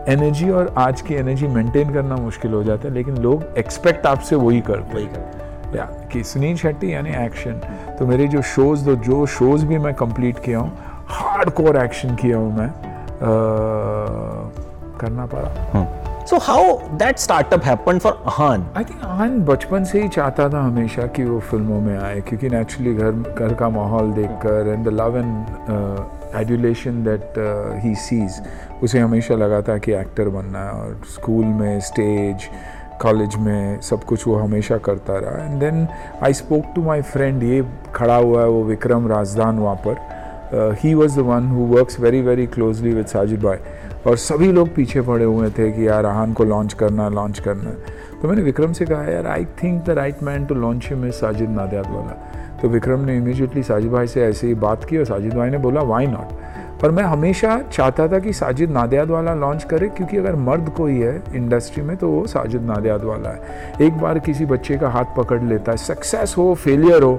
एनर्जी 0.08 0.50
और 0.50 0.74
आज 0.78 1.00
की 1.00 1.14
एनर्जी 1.14 1.46
मेंटेन 1.46 1.92
करना 1.92 2.16
मुश्किल 2.16 2.52
हो 2.52 2.62
जाता 2.64 2.88
है 2.88 2.94
लेकिन 2.94 3.16
लोग 3.16 3.44
एक्सपेक्ट 3.58 4.06
आपसे 4.06 4.36
वही 4.36 4.60
करते 4.60 4.98
हैं। 4.98 5.76
या 5.76 5.84
कि 6.12 6.24
सुनील 6.24 6.56
शेट्टी 6.56 6.92
यानी 6.94 7.10
एक्शन 7.24 7.52
तो 7.98 8.06
मेरे 8.06 8.28
जो 8.28 8.42
शोज़ 8.42 8.84
दो 8.84 8.94
जो 8.96 9.26
शोज़ 9.26 9.66
भी 9.66 9.78
मैं 9.78 9.94
कंप्लीट 9.94 10.38
किया 10.38 10.58
हूँ 10.58 10.72
हार्ड 11.08 11.50
कोर 11.50 11.76
एक्शन 11.76 12.14
किया 12.14 12.36
हूँ 12.36 12.56
मैं। 12.58 12.66
आ, 12.66 12.70
करना 15.00 15.26
पड़ा। 15.26 16.03
So 16.26 16.40
how 16.40 16.78
that 16.96 17.18
startup 17.18 17.62
happened 17.62 18.00
for 18.02 18.12
Ahan? 18.30 18.62
I 18.76 18.84
think 18.84 19.02
Ahan 19.04 19.38
बचपन 19.44 19.84
से 19.84 20.02
ही 20.02 20.08
चाहता 20.08 20.48
था 20.52 20.60
हमेशा 20.62 21.06
कि 21.16 21.24
वो 21.24 21.40
फ़िल्मों 21.50 21.80
में 21.80 21.96
आए, 21.98 22.20
क्योंकि 22.28 22.48
नेचुरली 22.50 22.94
घर 22.94 23.10
घर 23.38 23.54
का 23.54 23.68
माहौल 23.68 24.12
देखकर 24.12 24.68
and 24.72 24.84
the 24.84 24.92
love 25.00 25.18
and 25.18 26.36
adulation 26.42 27.02
that 27.04 27.34
he 27.84 27.94
sees 28.04 28.40
उसे 28.82 28.98
हमेशा 28.98 29.34
लगा 29.34 29.60
था 29.68 29.76
कि 29.78 29.92
एक्टर 29.94 30.28
बनना 30.38 30.64
है 30.64 30.72
और 30.72 31.00
स्कूल 31.14 31.44
में 31.60 31.80
स्टेज 31.90 32.48
कॉलेज 33.02 33.36
में 33.44 33.80
सब 33.82 34.04
कुछ 34.08 34.26
वो 34.26 34.36
हमेशा 34.36 34.78
करता 34.88 35.18
रहा 35.18 35.44
and 35.44 35.60
then 35.60 35.86
I 36.24 36.32
spoke 36.40 36.74
to 36.74 36.82
my 36.84 37.02
friend 37.12 37.42
ये 37.42 37.64
खड़ा 37.94 38.16
हुआ 38.16 38.42
है 38.42 38.48
वो 38.48 38.64
विक्रम 38.64 39.08
राजदान 39.12 39.58
वहाँ 39.58 39.76
पर 39.86 40.13
he 40.82 40.94
was 40.94 41.16
the 41.16 41.22
one 41.24 41.48
who 41.48 41.64
works 41.66 42.00
very 42.00 42.20
very 42.22 42.46
closely 42.46 42.92
with 42.94 43.06
Sajid 43.06 43.42
भाई 43.42 43.56
और 44.06 44.16
सभी 44.16 44.50
लोग 44.52 44.74
पीछे 44.74 45.00
पड़े 45.00 45.24
हुए 45.24 45.50
थे 45.50 45.70
कि 45.72 45.86
यार 45.88 46.06
आहान 46.06 46.32
को 46.32 46.44
लॉन्च 46.44 46.72
करना 46.72 47.08
लॉन्च 47.08 47.38
करना 47.38 47.70
तो 48.22 48.28
मैंने 48.28 48.42
विक्रम 48.42 48.72
से 48.72 48.84
कहा, 48.84 49.02
यार 49.04 49.26
I 49.26 49.44
think 49.62 49.84
the 49.84 49.90
right 49.90 50.22
man 50.22 50.44
to 50.46 50.54
launch 50.54 50.88
him 50.88 51.10
Sajid 51.10 51.50
Nadiadwala 51.86 52.16
तो 52.62 52.68
विक्रम 52.68 53.00
ने 53.00 53.16
इमीडिएटली 53.16 53.62
साजिद 53.62 53.92
भाई 53.92 54.06
से 54.06 54.22
ऐसे 54.22 54.46
ही 54.46 54.54
बात 54.54 54.84
की 54.84 54.98
और 54.98 55.04
साजिद 55.04 55.34
भाई 55.34 55.50
ने 55.50 55.58
बोला 55.58 55.82
वाई 55.82 56.06
नॉट 56.06 56.42
पर 56.82 56.90
मैं 56.90 57.02
हमेशा 57.04 57.58
चाहता 57.72 58.06
था 58.08 58.18
कि 58.18 58.32
साजिद 58.32 58.70
नादियाद 58.70 59.10
वाला 59.10 59.34
लॉन्च 59.34 59.64
करे, 59.64 59.88
क्योंकि 59.88 60.16
अगर 60.16 60.36
मर्द 60.36 60.68
कोई 60.76 60.98
है 60.98 61.22
इंडस्ट्री 61.34 61.82
में 61.82 61.96
तो 61.96 62.08
वो 62.08 62.26
साजिद 62.26 62.62
नादियाद 62.62 63.04
वाला 63.04 63.30
है। 63.30 63.86
एक 63.86 63.98
बार 63.98 64.18
किसी 64.18 64.46
बच्चे 64.46 64.76
का 64.78 64.88
हाथ 64.88 65.16
पकड़ 65.16 65.42
लेता 65.42 65.72
है 65.72 65.78
सक्सेस 65.78 66.34
हो 66.38 66.52
फेलियर 66.54 67.02
हो 67.02 67.18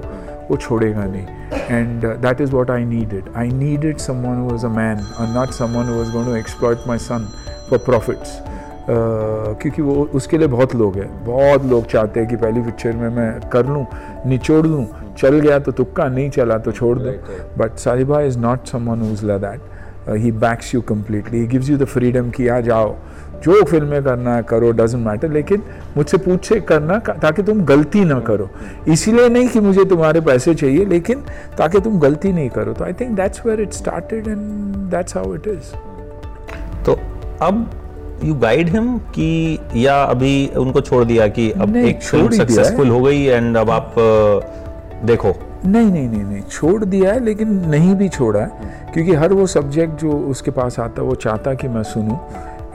वो 0.50 0.56
छोड़ेगा 0.56 1.04
नहीं. 1.04 1.26
And 1.70 2.06
that 2.22 2.40
is 2.40 2.52
what 2.52 2.70
I 2.70 2.84
need 2.84 3.12
it 3.14 3.30
I 3.36 3.48
need 3.52 3.84
it 3.84 3.98
someone 4.00 4.48
was 4.50 4.66
a 4.66 4.68
man 4.70 5.06
और 5.20 5.28
not 5.34 5.50
someone 5.54 5.88
was 5.88 5.98
was 5.98 6.10
going 6.12 6.26
to 6.26 6.36
exploit 6.36 6.86
my 6.88 6.98
son 6.98 7.28
for 7.70 7.78
profits 7.86 8.38
क्योंकि 8.88 9.82
वो 9.82 9.94
उसके 10.14 10.38
लिए 10.38 10.48
बहुत 10.48 10.74
लोग 10.74 10.96
हैं. 10.96 11.08
बहुत 11.24 11.64
लोग 11.70 11.86
चाहते 11.90 12.20
हैं 12.20 12.28
कि 12.28 12.36
पहली 12.36 12.60
पिक्चर 12.62 12.92
में 12.96 13.08
मैं 13.08 13.48
कर 13.50 13.66
लूँ 13.66 13.86
निचोड़ 14.26 14.66
लूँ. 14.66 14.86
चल 15.18 15.38
गया 15.40 15.58
तो 15.58 15.72
तुक्का 15.72 16.08
नहीं 16.08 16.30
चला 16.30 16.58
तो 16.58 16.72
छोड़ 16.72 16.98
दूँ. 16.98 17.12
But 17.58 17.76
Sahiba 17.78 18.20
is 18.22 18.38
not 18.38 18.66
someone 18.66 19.00
who 19.00 19.12
is 19.12 19.24
La 19.26 19.38
that 19.38 19.60
he 20.08 20.30
backs 20.32 20.74
you 20.74 20.80
completely 20.88 21.38
he 21.38 21.46
gives 21.46 21.70
you 21.70 21.76
the 21.78 21.84
freedom 21.86 22.30
कि 22.30 22.48
आ 22.48 22.60
जाओ। 22.60 22.94
जो 23.44 23.62
फ़िल्में 23.64 24.02
करना 24.04 24.34
है 24.34 24.42
करो 24.42 24.70
डजेंट 24.72 25.06
मैटर 25.06 25.30
लेकिन 25.32 25.62
मुझसे 25.96 26.16
पूछे 26.18 26.60
करना 26.68 26.98
ताकि 26.98 27.42
तुम 27.42 27.60
गलती 27.64 28.04
ना 28.04 28.18
करो। 28.20 28.48
इसीलिए 28.88 29.28
नहीं 29.28 29.48
कि 29.48 29.60
मुझे 29.60 29.84
तुम्हारे 29.84 30.20
पैसे 30.20 30.54
चाहिए 30.54 30.84
लेकिन 30.84 31.22
ताकि 31.58 31.80
तुम 31.80 31.98
गलती 32.00 32.32
नहीं 32.32 32.50
करो। 32.50 32.72
तो 32.72 32.84
I 32.84 32.92
think 32.92 33.16
that's 33.16 33.46
where 33.46 33.60
it 33.60 33.72
started 33.72 34.28
and 34.28 34.38
that's 34.90 35.16
how 35.16 35.34
it 35.34 35.48
is 35.48 35.74
तो 36.86 36.98
अब 37.42 37.70
यू 38.24 38.34
गाइड 38.36 38.68
हिम 38.68 38.96
कि 39.14 39.58
या 39.76 40.02
अभी 40.04 40.34
उनको 40.56 40.80
छोड़ 40.80 41.04
दिया 41.04 41.26
कि 41.28 41.50
अब 41.52 41.76
एक 41.76 42.02
फ़िल्म। 42.02 42.30
सक्सेसफुल 42.36 42.88
हो 42.88 43.00
गई 43.00 43.22
एंड 43.22 43.56
अब 43.56 43.70
आप 43.70 43.94
देखो। 45.04 45.34
नहीं 45.66 45.90
नहीं 45.90 46.08
नहीं 46.08 46.24
नहीं 46.24 46.42
छोड़ 46.42 46.84
दिया 46.84 47.12
है 47.12 47.24
लेकिन 47.24 47.52
नहीं 47.68 47.94
भी 47.94 48.08
छोड़ा 48.08 48.40
है 48.40 48.92
क्योंकि 48.94 49.14
हर 49.14 49.32
वो 49.32 49.46
सब्जेक्ट 49.46 50.00
जो 50.00 50.12
उसके 50.30 50.50
पास 50.50 50.78
आता 50.80 51.02
है 51.02 51.08
वो 51.08 51.14
चाहता 51.14 51.54
कि 51.54 51.68
मैं 51.68 51.82
सुनूं। 51.82 52.16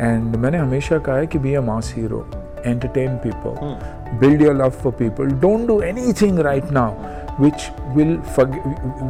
एंड 0.01 0.35
मैंने 0.35 0.57
हमेशा 0.57 0.97
कहा 0.97 1.15
है 1.15 1.27
कि 1.27 1.39
be 1.39 1.53
a 1.53 1.61
mass 1.61 1.93
hero 1.97 2.25
entertain 2.65 3.15
people 3.17 4.17
build 4.19 4.41
your 4.41 4.55
love 4.55 4.69
for 4.69 4.93
people 4.99 5.31
don't 5.41 5.67
do 5.67 5.79
anything 5.81 6.39
right 6.39 6.71
now 6.71 7.43
which 7.43 7.69
will 7.95 8.17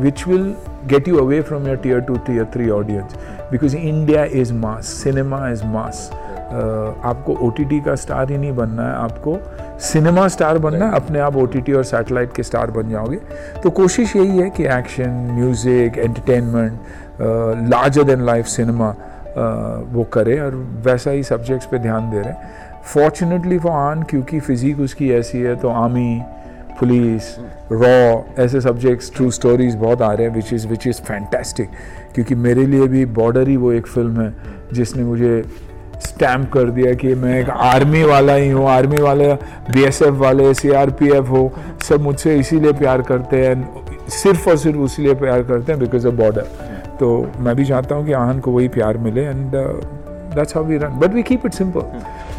which 0.02 0.28
will 0.28 0.54
get 0.88 1.08
you 1.08 1.18
away 1.18 1.42
from 1.42 1.68
your 1.68 1.78
tier 1.78 2.00
two 2.00 2.18
tier 2.28 2.46
three 2.54 2.70
audience 2.70 3.16
because 3.52 3.76
India 3.78 4.24
is 4.42 4.54
mass 4.54 4.86
cinema 5.04 5.48
is 5.50 5.64
mass 5.66 6.10
आपको 6.54 7.34
ओ 7.34 7.52
का 7.86 7.96
star 7.96 8.32
ही 8.32 8.38
नहीं 8.38 8.56
बनना 8.56 8.88
है 8.88 8.96
आपको 8.96 9.34
uh, 9.34 9.61
cinema 9.82 10.28
star 10.28 10.58
बनना, 10.58 10.90
अपने 10.90 11.20
आप 11.20 11.36
ओटीटी 11.36 11.74
और 11.74 11.84
सैटेलाइट 11.84 12.34
के 12.34 12.44
स्टार 12.44 12.72
बन 12.72 12.90
जाओगे। 12.90 13.18
तो 13.64 13.70
कोशिश 13.72 14.16
यही 14.16 14.38
है 14.40 14.50
कि 14.50 14.66
action 14.70 15.10
music 15.32 15.98
entertainment 15.98 17.70
larger 17.72 18.04
than 18.04 18.26
life 18.26 18.46
cinema 18.48 18.90
वो 19.92 20.04
करे 20.14 20.40
और 20.40 20.56
वैसा 20.86 21.12
ही 21.12 21.24
सब्जेक्ट्स 21.24 21.66
पे 21.66 21.78
ध्यान 21.80 22.10
दे 22.12 22.20
रहे 22.20 22.30
हैं। 22.30 22.82
फॉर्चुनेटली 22.94 23.58
फॉर 23.60 23.72
आन 23.72 24.04
क्योंकि 24.04 24.40
फिजिक 24.40 24.80
उसकी 24.80 25.12
ऐसी 25.14 25.40
है 25.40 25.56
तो 25.56 25.70
आर्मी 25.70 26.22
पुलिस 26.80 27.36
रॉ 27.72 28.22
ऐसे 28.44 28.62
सब्जेक्ट्स 28.62 29.12
ट्रू 29.16 29.30
स्टोरीज 29.32 29.76
बहुत 29.76 30.02
आ 30.02 30.12
रहे 30.14 30.28
हैं 30.28 30.34
which 30.36 30.54
is 30.54 30.68
which 30.68 30.88
is 30.88 31.02
fantastic 31.02 31.70
क्योंकि 32.16 32.36
मेरे 32.38 32.66
लिए 32.66 32.88
भी 32.88 33.06
बॉर्डर 33.18 33.48
ही 33.48 33.58
वो 33.58 33.72
एक 33.72 33.88
फ़िल्म 33.88 34.22
है, 34.22 34.34
जिसने 34.74 35.04
मुझे 35.04 35.44
स्टैम्प 36.02 36.52
कर 36.54 36.70
दिया 36.70 36.94
कि 36.94 37.14
मैं 37.16 37.40
एक 37.40 37.50
आर्मी 37.50 38.04
वाला 38.04 38.34
ही 38.34 38.50
हूँ 38.50 38.68
आर्मी 38.70 39.02
वाले 39.02 39.34
बीएसएफ 39.72 40.14
वाले 40.16 40.54
सीआरपीएफ 40.54 41.30
हो, 41.30 41.52
सब 41.84 42.02
मुझसे 42.02 42.36
इसीलिए 42.36 42.74
प्यार 42.74 43.02
करते 43.02 43.46
हैं, 43.46 44.08
सिर्फ़ 44.12 44.50
और 44.50 44.58
सिर्फ़ 44.58 44.80
इसीलिए 44.82 45.14
प्यार 45.16 45.44
करते 45.44 45.72
हैं 45.72 45.80
बिकॉज़ 45.82 46.08
ऑफ़ 46.08 46.16
बॉर्डर 46.16 46.48
तो 47.00 47.10
मैं 47.40 47.56
भी 47.56 47.66
चाहता 47.66 47.96
हूँ 47.96 48.06
कि 48.06 48.12
आहन 48.14 48.40
को 48.40 48.52
वही 48.52 48.68
प्यार 48.70 48.98
मिले 49.00 49.22
and 49.22 49.52
that's 50.36 50.56
how 50.56 50.64
we 50.66 50.78
run 50.78 51.00
but 51.00 51.14
we 51.14 51.24
keep 51.24 51.46
it 51.46 51.54
simple 51.54 51.82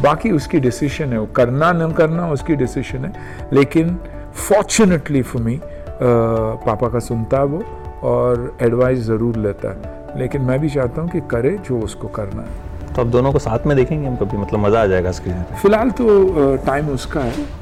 बाकी 0.03 0.31
उसकी 0.31 0.59
डिसीशन 0.59 1.13
है, 1.13 1.19
वो 1.19 1.25
करना 1.35 1.71
न 1.73 1.91
करना 1.91 2.29
उसकी 2.31 2.55
डिसीशन 2.55 3.05
है, 3.05 3.13
लेकिन 3.53 3.97
फॉर्चुनेटली 4.39 5.21
फॉर 5.21 5.41
मी 5.41 5.59
पापा 6.01 6.87
का 6.89 6.99
सुनता 6.99 7.37
है 7.37 7.45
वो 7.45 7.63
और 8.03 8.57
एडवाइस 8.61 8.99
ज़रूर 8.99 9.35
लेता 9.37 9.69
है। 9.69 10.19
लेकिन 10.19 10.41
मैं 10.41 10.59
भी 10.59 10.69
चाहता 10.69 11.01
हूँ 11.01 11.09
कि 11.09 11.19
करे 11.31 11.57
जो 11.65 11.79
उसको 11.79 12.07
करना 12.09 12.41
है। 12.41 12.72
तो 12.95 13.01
आप 13.01 13.07
दोनों 13.07 13.31
को 13.33 13.39
साथ 13.39 13.65
में 13.67 13.75
देखेंगे 13.77 14.07
हम 14.07 14.15
कभी? 14.15 14.37
मतलब 14.37 14.59
मज़ा 14.59 14.81
आ 14.81 14.85
जाएगा 14.85 15.11
स्क्रीन 15.11 15.35
पे 15.35 15.53
तो। 15.53 15.61
फ़िलहाल 15.61 15.91
तो 15.91 16.55
टाइम 16.65 16.87
uh, 16.87 16.93
उसका 16.93 17.21
है 17.21 17.61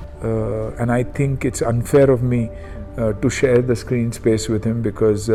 and 0.79 0.91
I 0.91 1.03
think 1.19 1.45
it's 1.45 1.63
unfair 1.63 2.11
of 2.11 2.21
me 2.23 2.47
to 3.21 3.29
share 3.29 3.61
the 3.61 3.73
screen 3.73 4.09
space 4.11 4.47
with 4.51 4.65
him 4.65 4.81
because 4.83 5.27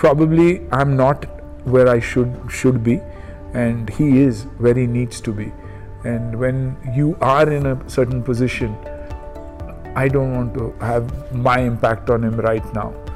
probably 0.00 0.48
I 0.74 0.82
am 0.82 0.88
not 0.94 1.26
where 1.68 1.88
I 1.88 2.00
should 2.12 2.48
should 2.52 2.78
be 2.84 2.94
and 3.56 3.90
he 3.90 4.08
is 4.26 4.44
very 4.60 4.86
needs 4.86 5.22
to 5.22 5.32
be 5.32 5.50
and 6.06 6.36
when 6.36 6.74
you 6.96 7.14
are 7.24 7.52
in 7.52 7.70
a 7.70 7.74
certain 7.88 8.22
position 8.22 8.76
I 9.96 10.08
don't 10.08 10.36
want 10.36 10.54
to 10.54 10.72
have 10.82 11.10
my 11.44 11.66
impact 11.66 12.10
on 12.10 12.24
him 12.24 12.40
right 12.40 12.74
now 12.74 13.09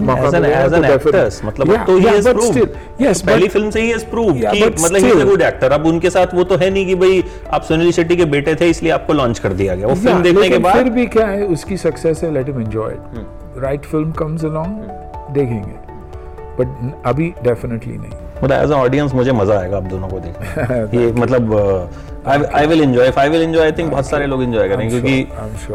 मौका 0.00 0.26
as 0.28 0.34
an 0.34 0.42
मिलेगा 0.42 0.60
as 0.60 0.70
तो 0.70 0.76
an 0.76 0.82
definitely- 0.82 1.06
actors 1.06 1.40
मतलब 1.44 1.66
Yeah, 1.66 1.86
तो 1.86 1.96
he 1.96 2.04
yeah, 2.04 2.14
has 2.14 2.28
but 2.28 2.40
still, 2.44 2.68
yes, 3.02 3.22
पहली 3.26 3.42
but- 3.42 3.52
film 3.52 3.70
से 3.70 3.80
ही 3.80 3.90
has 3.90 4.04
prove 4.04 4.30
Yeah, 4.32 4.52
कि 4.52 4.64
मतलब 4.64 4.96
he 4.96 5.06
is 5.06 5.12
a 5.12 5.14
still- 5.14 5.28
good 5.30 5.42
actor 5.42 5.72
अब 5.72 5.86
उनके 5.86 6.10
साथ 6.10 6.34
वो 6.34 6.44
तो 6.44 6.56
है 6.56 6.70
नहीं 6.70 6.86
कि 6.86 6.94
भाई 6.94 7.22
आप 7.52 7.62
सुनील 7.62 7.90
शेट्टी 7.92 8.16
के 8.16 8.24
बेटे 8.36 8.54
थे 8.54 8.70
इसलिए 8.70 8.92
आपको 8.92 9.12
लॉन्च 9.12 9.38
कर 9.38 9.52
दिया 9.52 9.74
गया। 9.74 9.86
वो 9.86 9.94
फ़िल्म 9.94 10.22
देखने 10.22 10.48
के 10.48 10.58
बाद 10.58 10.76
फिर 10.76 10.90
भी 10.92 11.06
क्या 11.16 11.26
है 11.26 11.46
उसकी 11.58 11.76
सक्सेस 11.76 12.22
है 12.24 12.32
let 12.34 12.48
him 12.48 12.60
enjoy 12.60 12.92
it 12.92 13.62
right 13.62 13.84
film 13.84 14.12
comes 14.12 14.44
along 14.44 14.80
देखेंगे। 15.34 15.78
बट 16.60 16.92
अभी 17.06 17.32
डेफिनेटली 17.44 17.96
नहीं। 17.98 18.10
मतलब 18.44 18.62
एज 18.64 18.70
ऑडियंस 18.72 19.14
मुझे 19.14 19.32
मज़ा 19.32 19.58
आएगा 19.60 19.76
आप 19.76 19.82
दोनों 19.84 20.08
को 20.08 20.18
देखने 20.20 20.98
ये 20.98 21.12
मतलब 21.12 21.54
I 22.26 22.66
will 22.66 22.80
enjoy 22.82 23.10
I 23.18 23.28
will 23.28 23.42
enjoy 23.42 23.62
I 23.64 23.72
think 23.72 23.90
बहुत 23.90 24.06
सारे 24.06 24.26
लोग 24.26 24.42
एंजॉय 24.42 24.68
करेंगे 24.68 25.00
क्योंकि. 25.00 25.22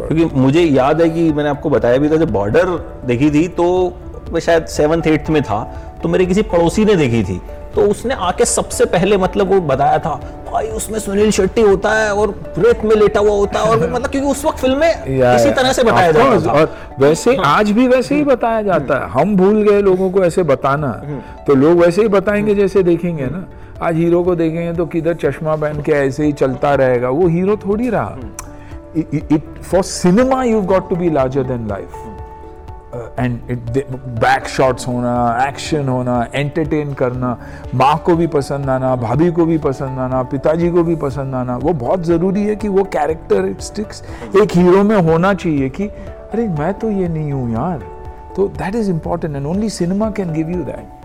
क्योंकि 0.07 0.39
मुझे 0.39 0.61
याद 0.61 1.01
है 1.01 1.09
कि 1.09 1.31
मैंने 1.33 1.49
आपको 1.49 1.69
बताया 1.69 1.97
भी 1.97 2.09
था 2.09 2.15
जब 2.15 2.31
बॉर्डर 2.31 2.69
देखी 3.05 3.29
थी 3.31 3.47
तो 3.59 3.65
मैं 4.31 4.39
शायद 4.39 4.65
सेवन्थ 4.67 5.07
एट्थ 5.07 5.29
में 5.29 5.41
था 5.43 5.63
तो 6.03 6.09
मेरे 6.09 6.25
किसी 6.25 6.41
पड़ोसी 6.43 6.85
ने 6.85 6.95
देखी 6.95 7.23
थी। 7.23 7.41
तो 7.75 7.81
उसने 7.81 8.13
आके 8.13 8.45
सबसे 8.45 8.85
पहले 8.85 9.17
मतलब 9.17 9.53
वो 9.53 9.59
बताया 9.61 9.97
था 9.99 10.13
भाई 10.45 10.67
उसमें 10.69 10.97
सुनील 10.99 11.31
शेट्टी 11.31 11.61
होता 11.61 11.91
है 11.93 12.13
और 12.13 12.33
रेत 12.57 12.83
में 12.85 12.95
लेटा 12.95 13.19
हुआ 13.19 13.31
होता 13.31 13.59
है 13.59 13.69
और 13.69 13.79
मतलब 13.93 14.07
क्योंकि 14.07 14.29
उस 14.29 14.43
वक्त 14.45 14.59
फ़िल्में 14.59 14.87
Yeah, 14.87 15.35
इसी 15.35 15.51
तरह 15.51 15.73
से 15.73 15.83
बताया 15.83 16.11
जाता 16.11 16.45
था। 16.45 16.51
और 16.51 16.77
वैसे 16.99 17.35
आज 17.45 17.71
भी 17.71 17.87
वैसे 17.87 18.15
ही 18.15 18.23
बताया 18.23 18.61
जाता 18.61 18.99
है। 18.99 19.09
हम 19.09 19.35
भूल 19.37 19.61
गए 19.63 19.81
लोगों 19.81 20.09
को 20.11 20.23
ऐसे 20.23 20.43
बताना। 20.43 20.91
तो 21.47 21.55
लोग 21.55 21.79
वैसे 21.79 22.01
ही 22.01 22.07
बताएँगे 22.07 22.55
जैसे 22.55 22.83
देखेंगे 22.83 23.25
ना। 23.25 23.45
आज 23.81 23.95
हीरो 23.95 24.23
को 24.23 24.35
देखेंगे 24.35 24.71
तो 24.73 24.85
किधर 24.85 25.13
चश्मा 25.23 25.55
पहन 25.55 25.81
के 25.81 25.91
ऐसे 25.91 26.25
ही 26.25 26.31
चलता 26.33 26.73
रहेगा। 26.75 27.09
वो 27.09 27.27
हीरो 27.27 27.57
थोड़ी 27.57 27.89
रहा। 27.89 28.17
It 28.97 29.61
for 29.61 29.83
cinema 29.83 30.43
you 30.43 30.61
got 30.63 30.89
to 30.89 30.95
be 30.95 31.09
larger 31.09 31.43
than 31.43 31.67
life 31.67 32.03
and 33.19 33.39
back 34.19 34.47
shots 34.47 34.87
होना 34.87 35.13
एक्शन 35.47 35.87
होना 35.87 36.27
एंटरटेन 36.35 36.93
करना, 36.93 37.37
माँ 37.75 37.97
को 38.05 38.15
भी 38.15 38.27
पसंद 38.27 38.69
आना, 38.69 38.95
भाभी 38.95 39.31
को 39.31 39.45
भी 39.45 39.57
पसंद 39.57 39.99
आना, 39.99 40.21
पिताजी 40.23 40.69
को 40.69 40.83
भी 40.83 40.95
पसंद 40.95 41.35
आना, 41.35 41.57
वो 41.57 41.73
बहुत 41.73 42.03
ज़रूरी 42.03 42.43
है 42.43 42.55
कि 42.55 42.67
वो 42.67 42.83
कैरेक्टरिस्टिक्स 42.83 44.03
एक 44.41 44.55
हीरो 44.55 44.83
में 44.83 44.95
होना 45.01 45.33
चाहिए 45.33 45.69
कि, 45.69 45.87
अरे 45.87 46.47
मैं 46.49 46.73
तो 46.73 46.89
ये 46.91 47.07
नहीं 47.07 47.31
हूँ 47.31 47.51
यार। 47.53 47.83
तो 48.35 48.47
that 48.47 48.75
is 48.75 48.89
important 48.91 49.35
and 49.35 49.45
only 49.45 49.69
cinema 49.69 50.11
can 50.11 50.33
give 50.33 50.49
you 50.49 50.63
that 50.63 51.04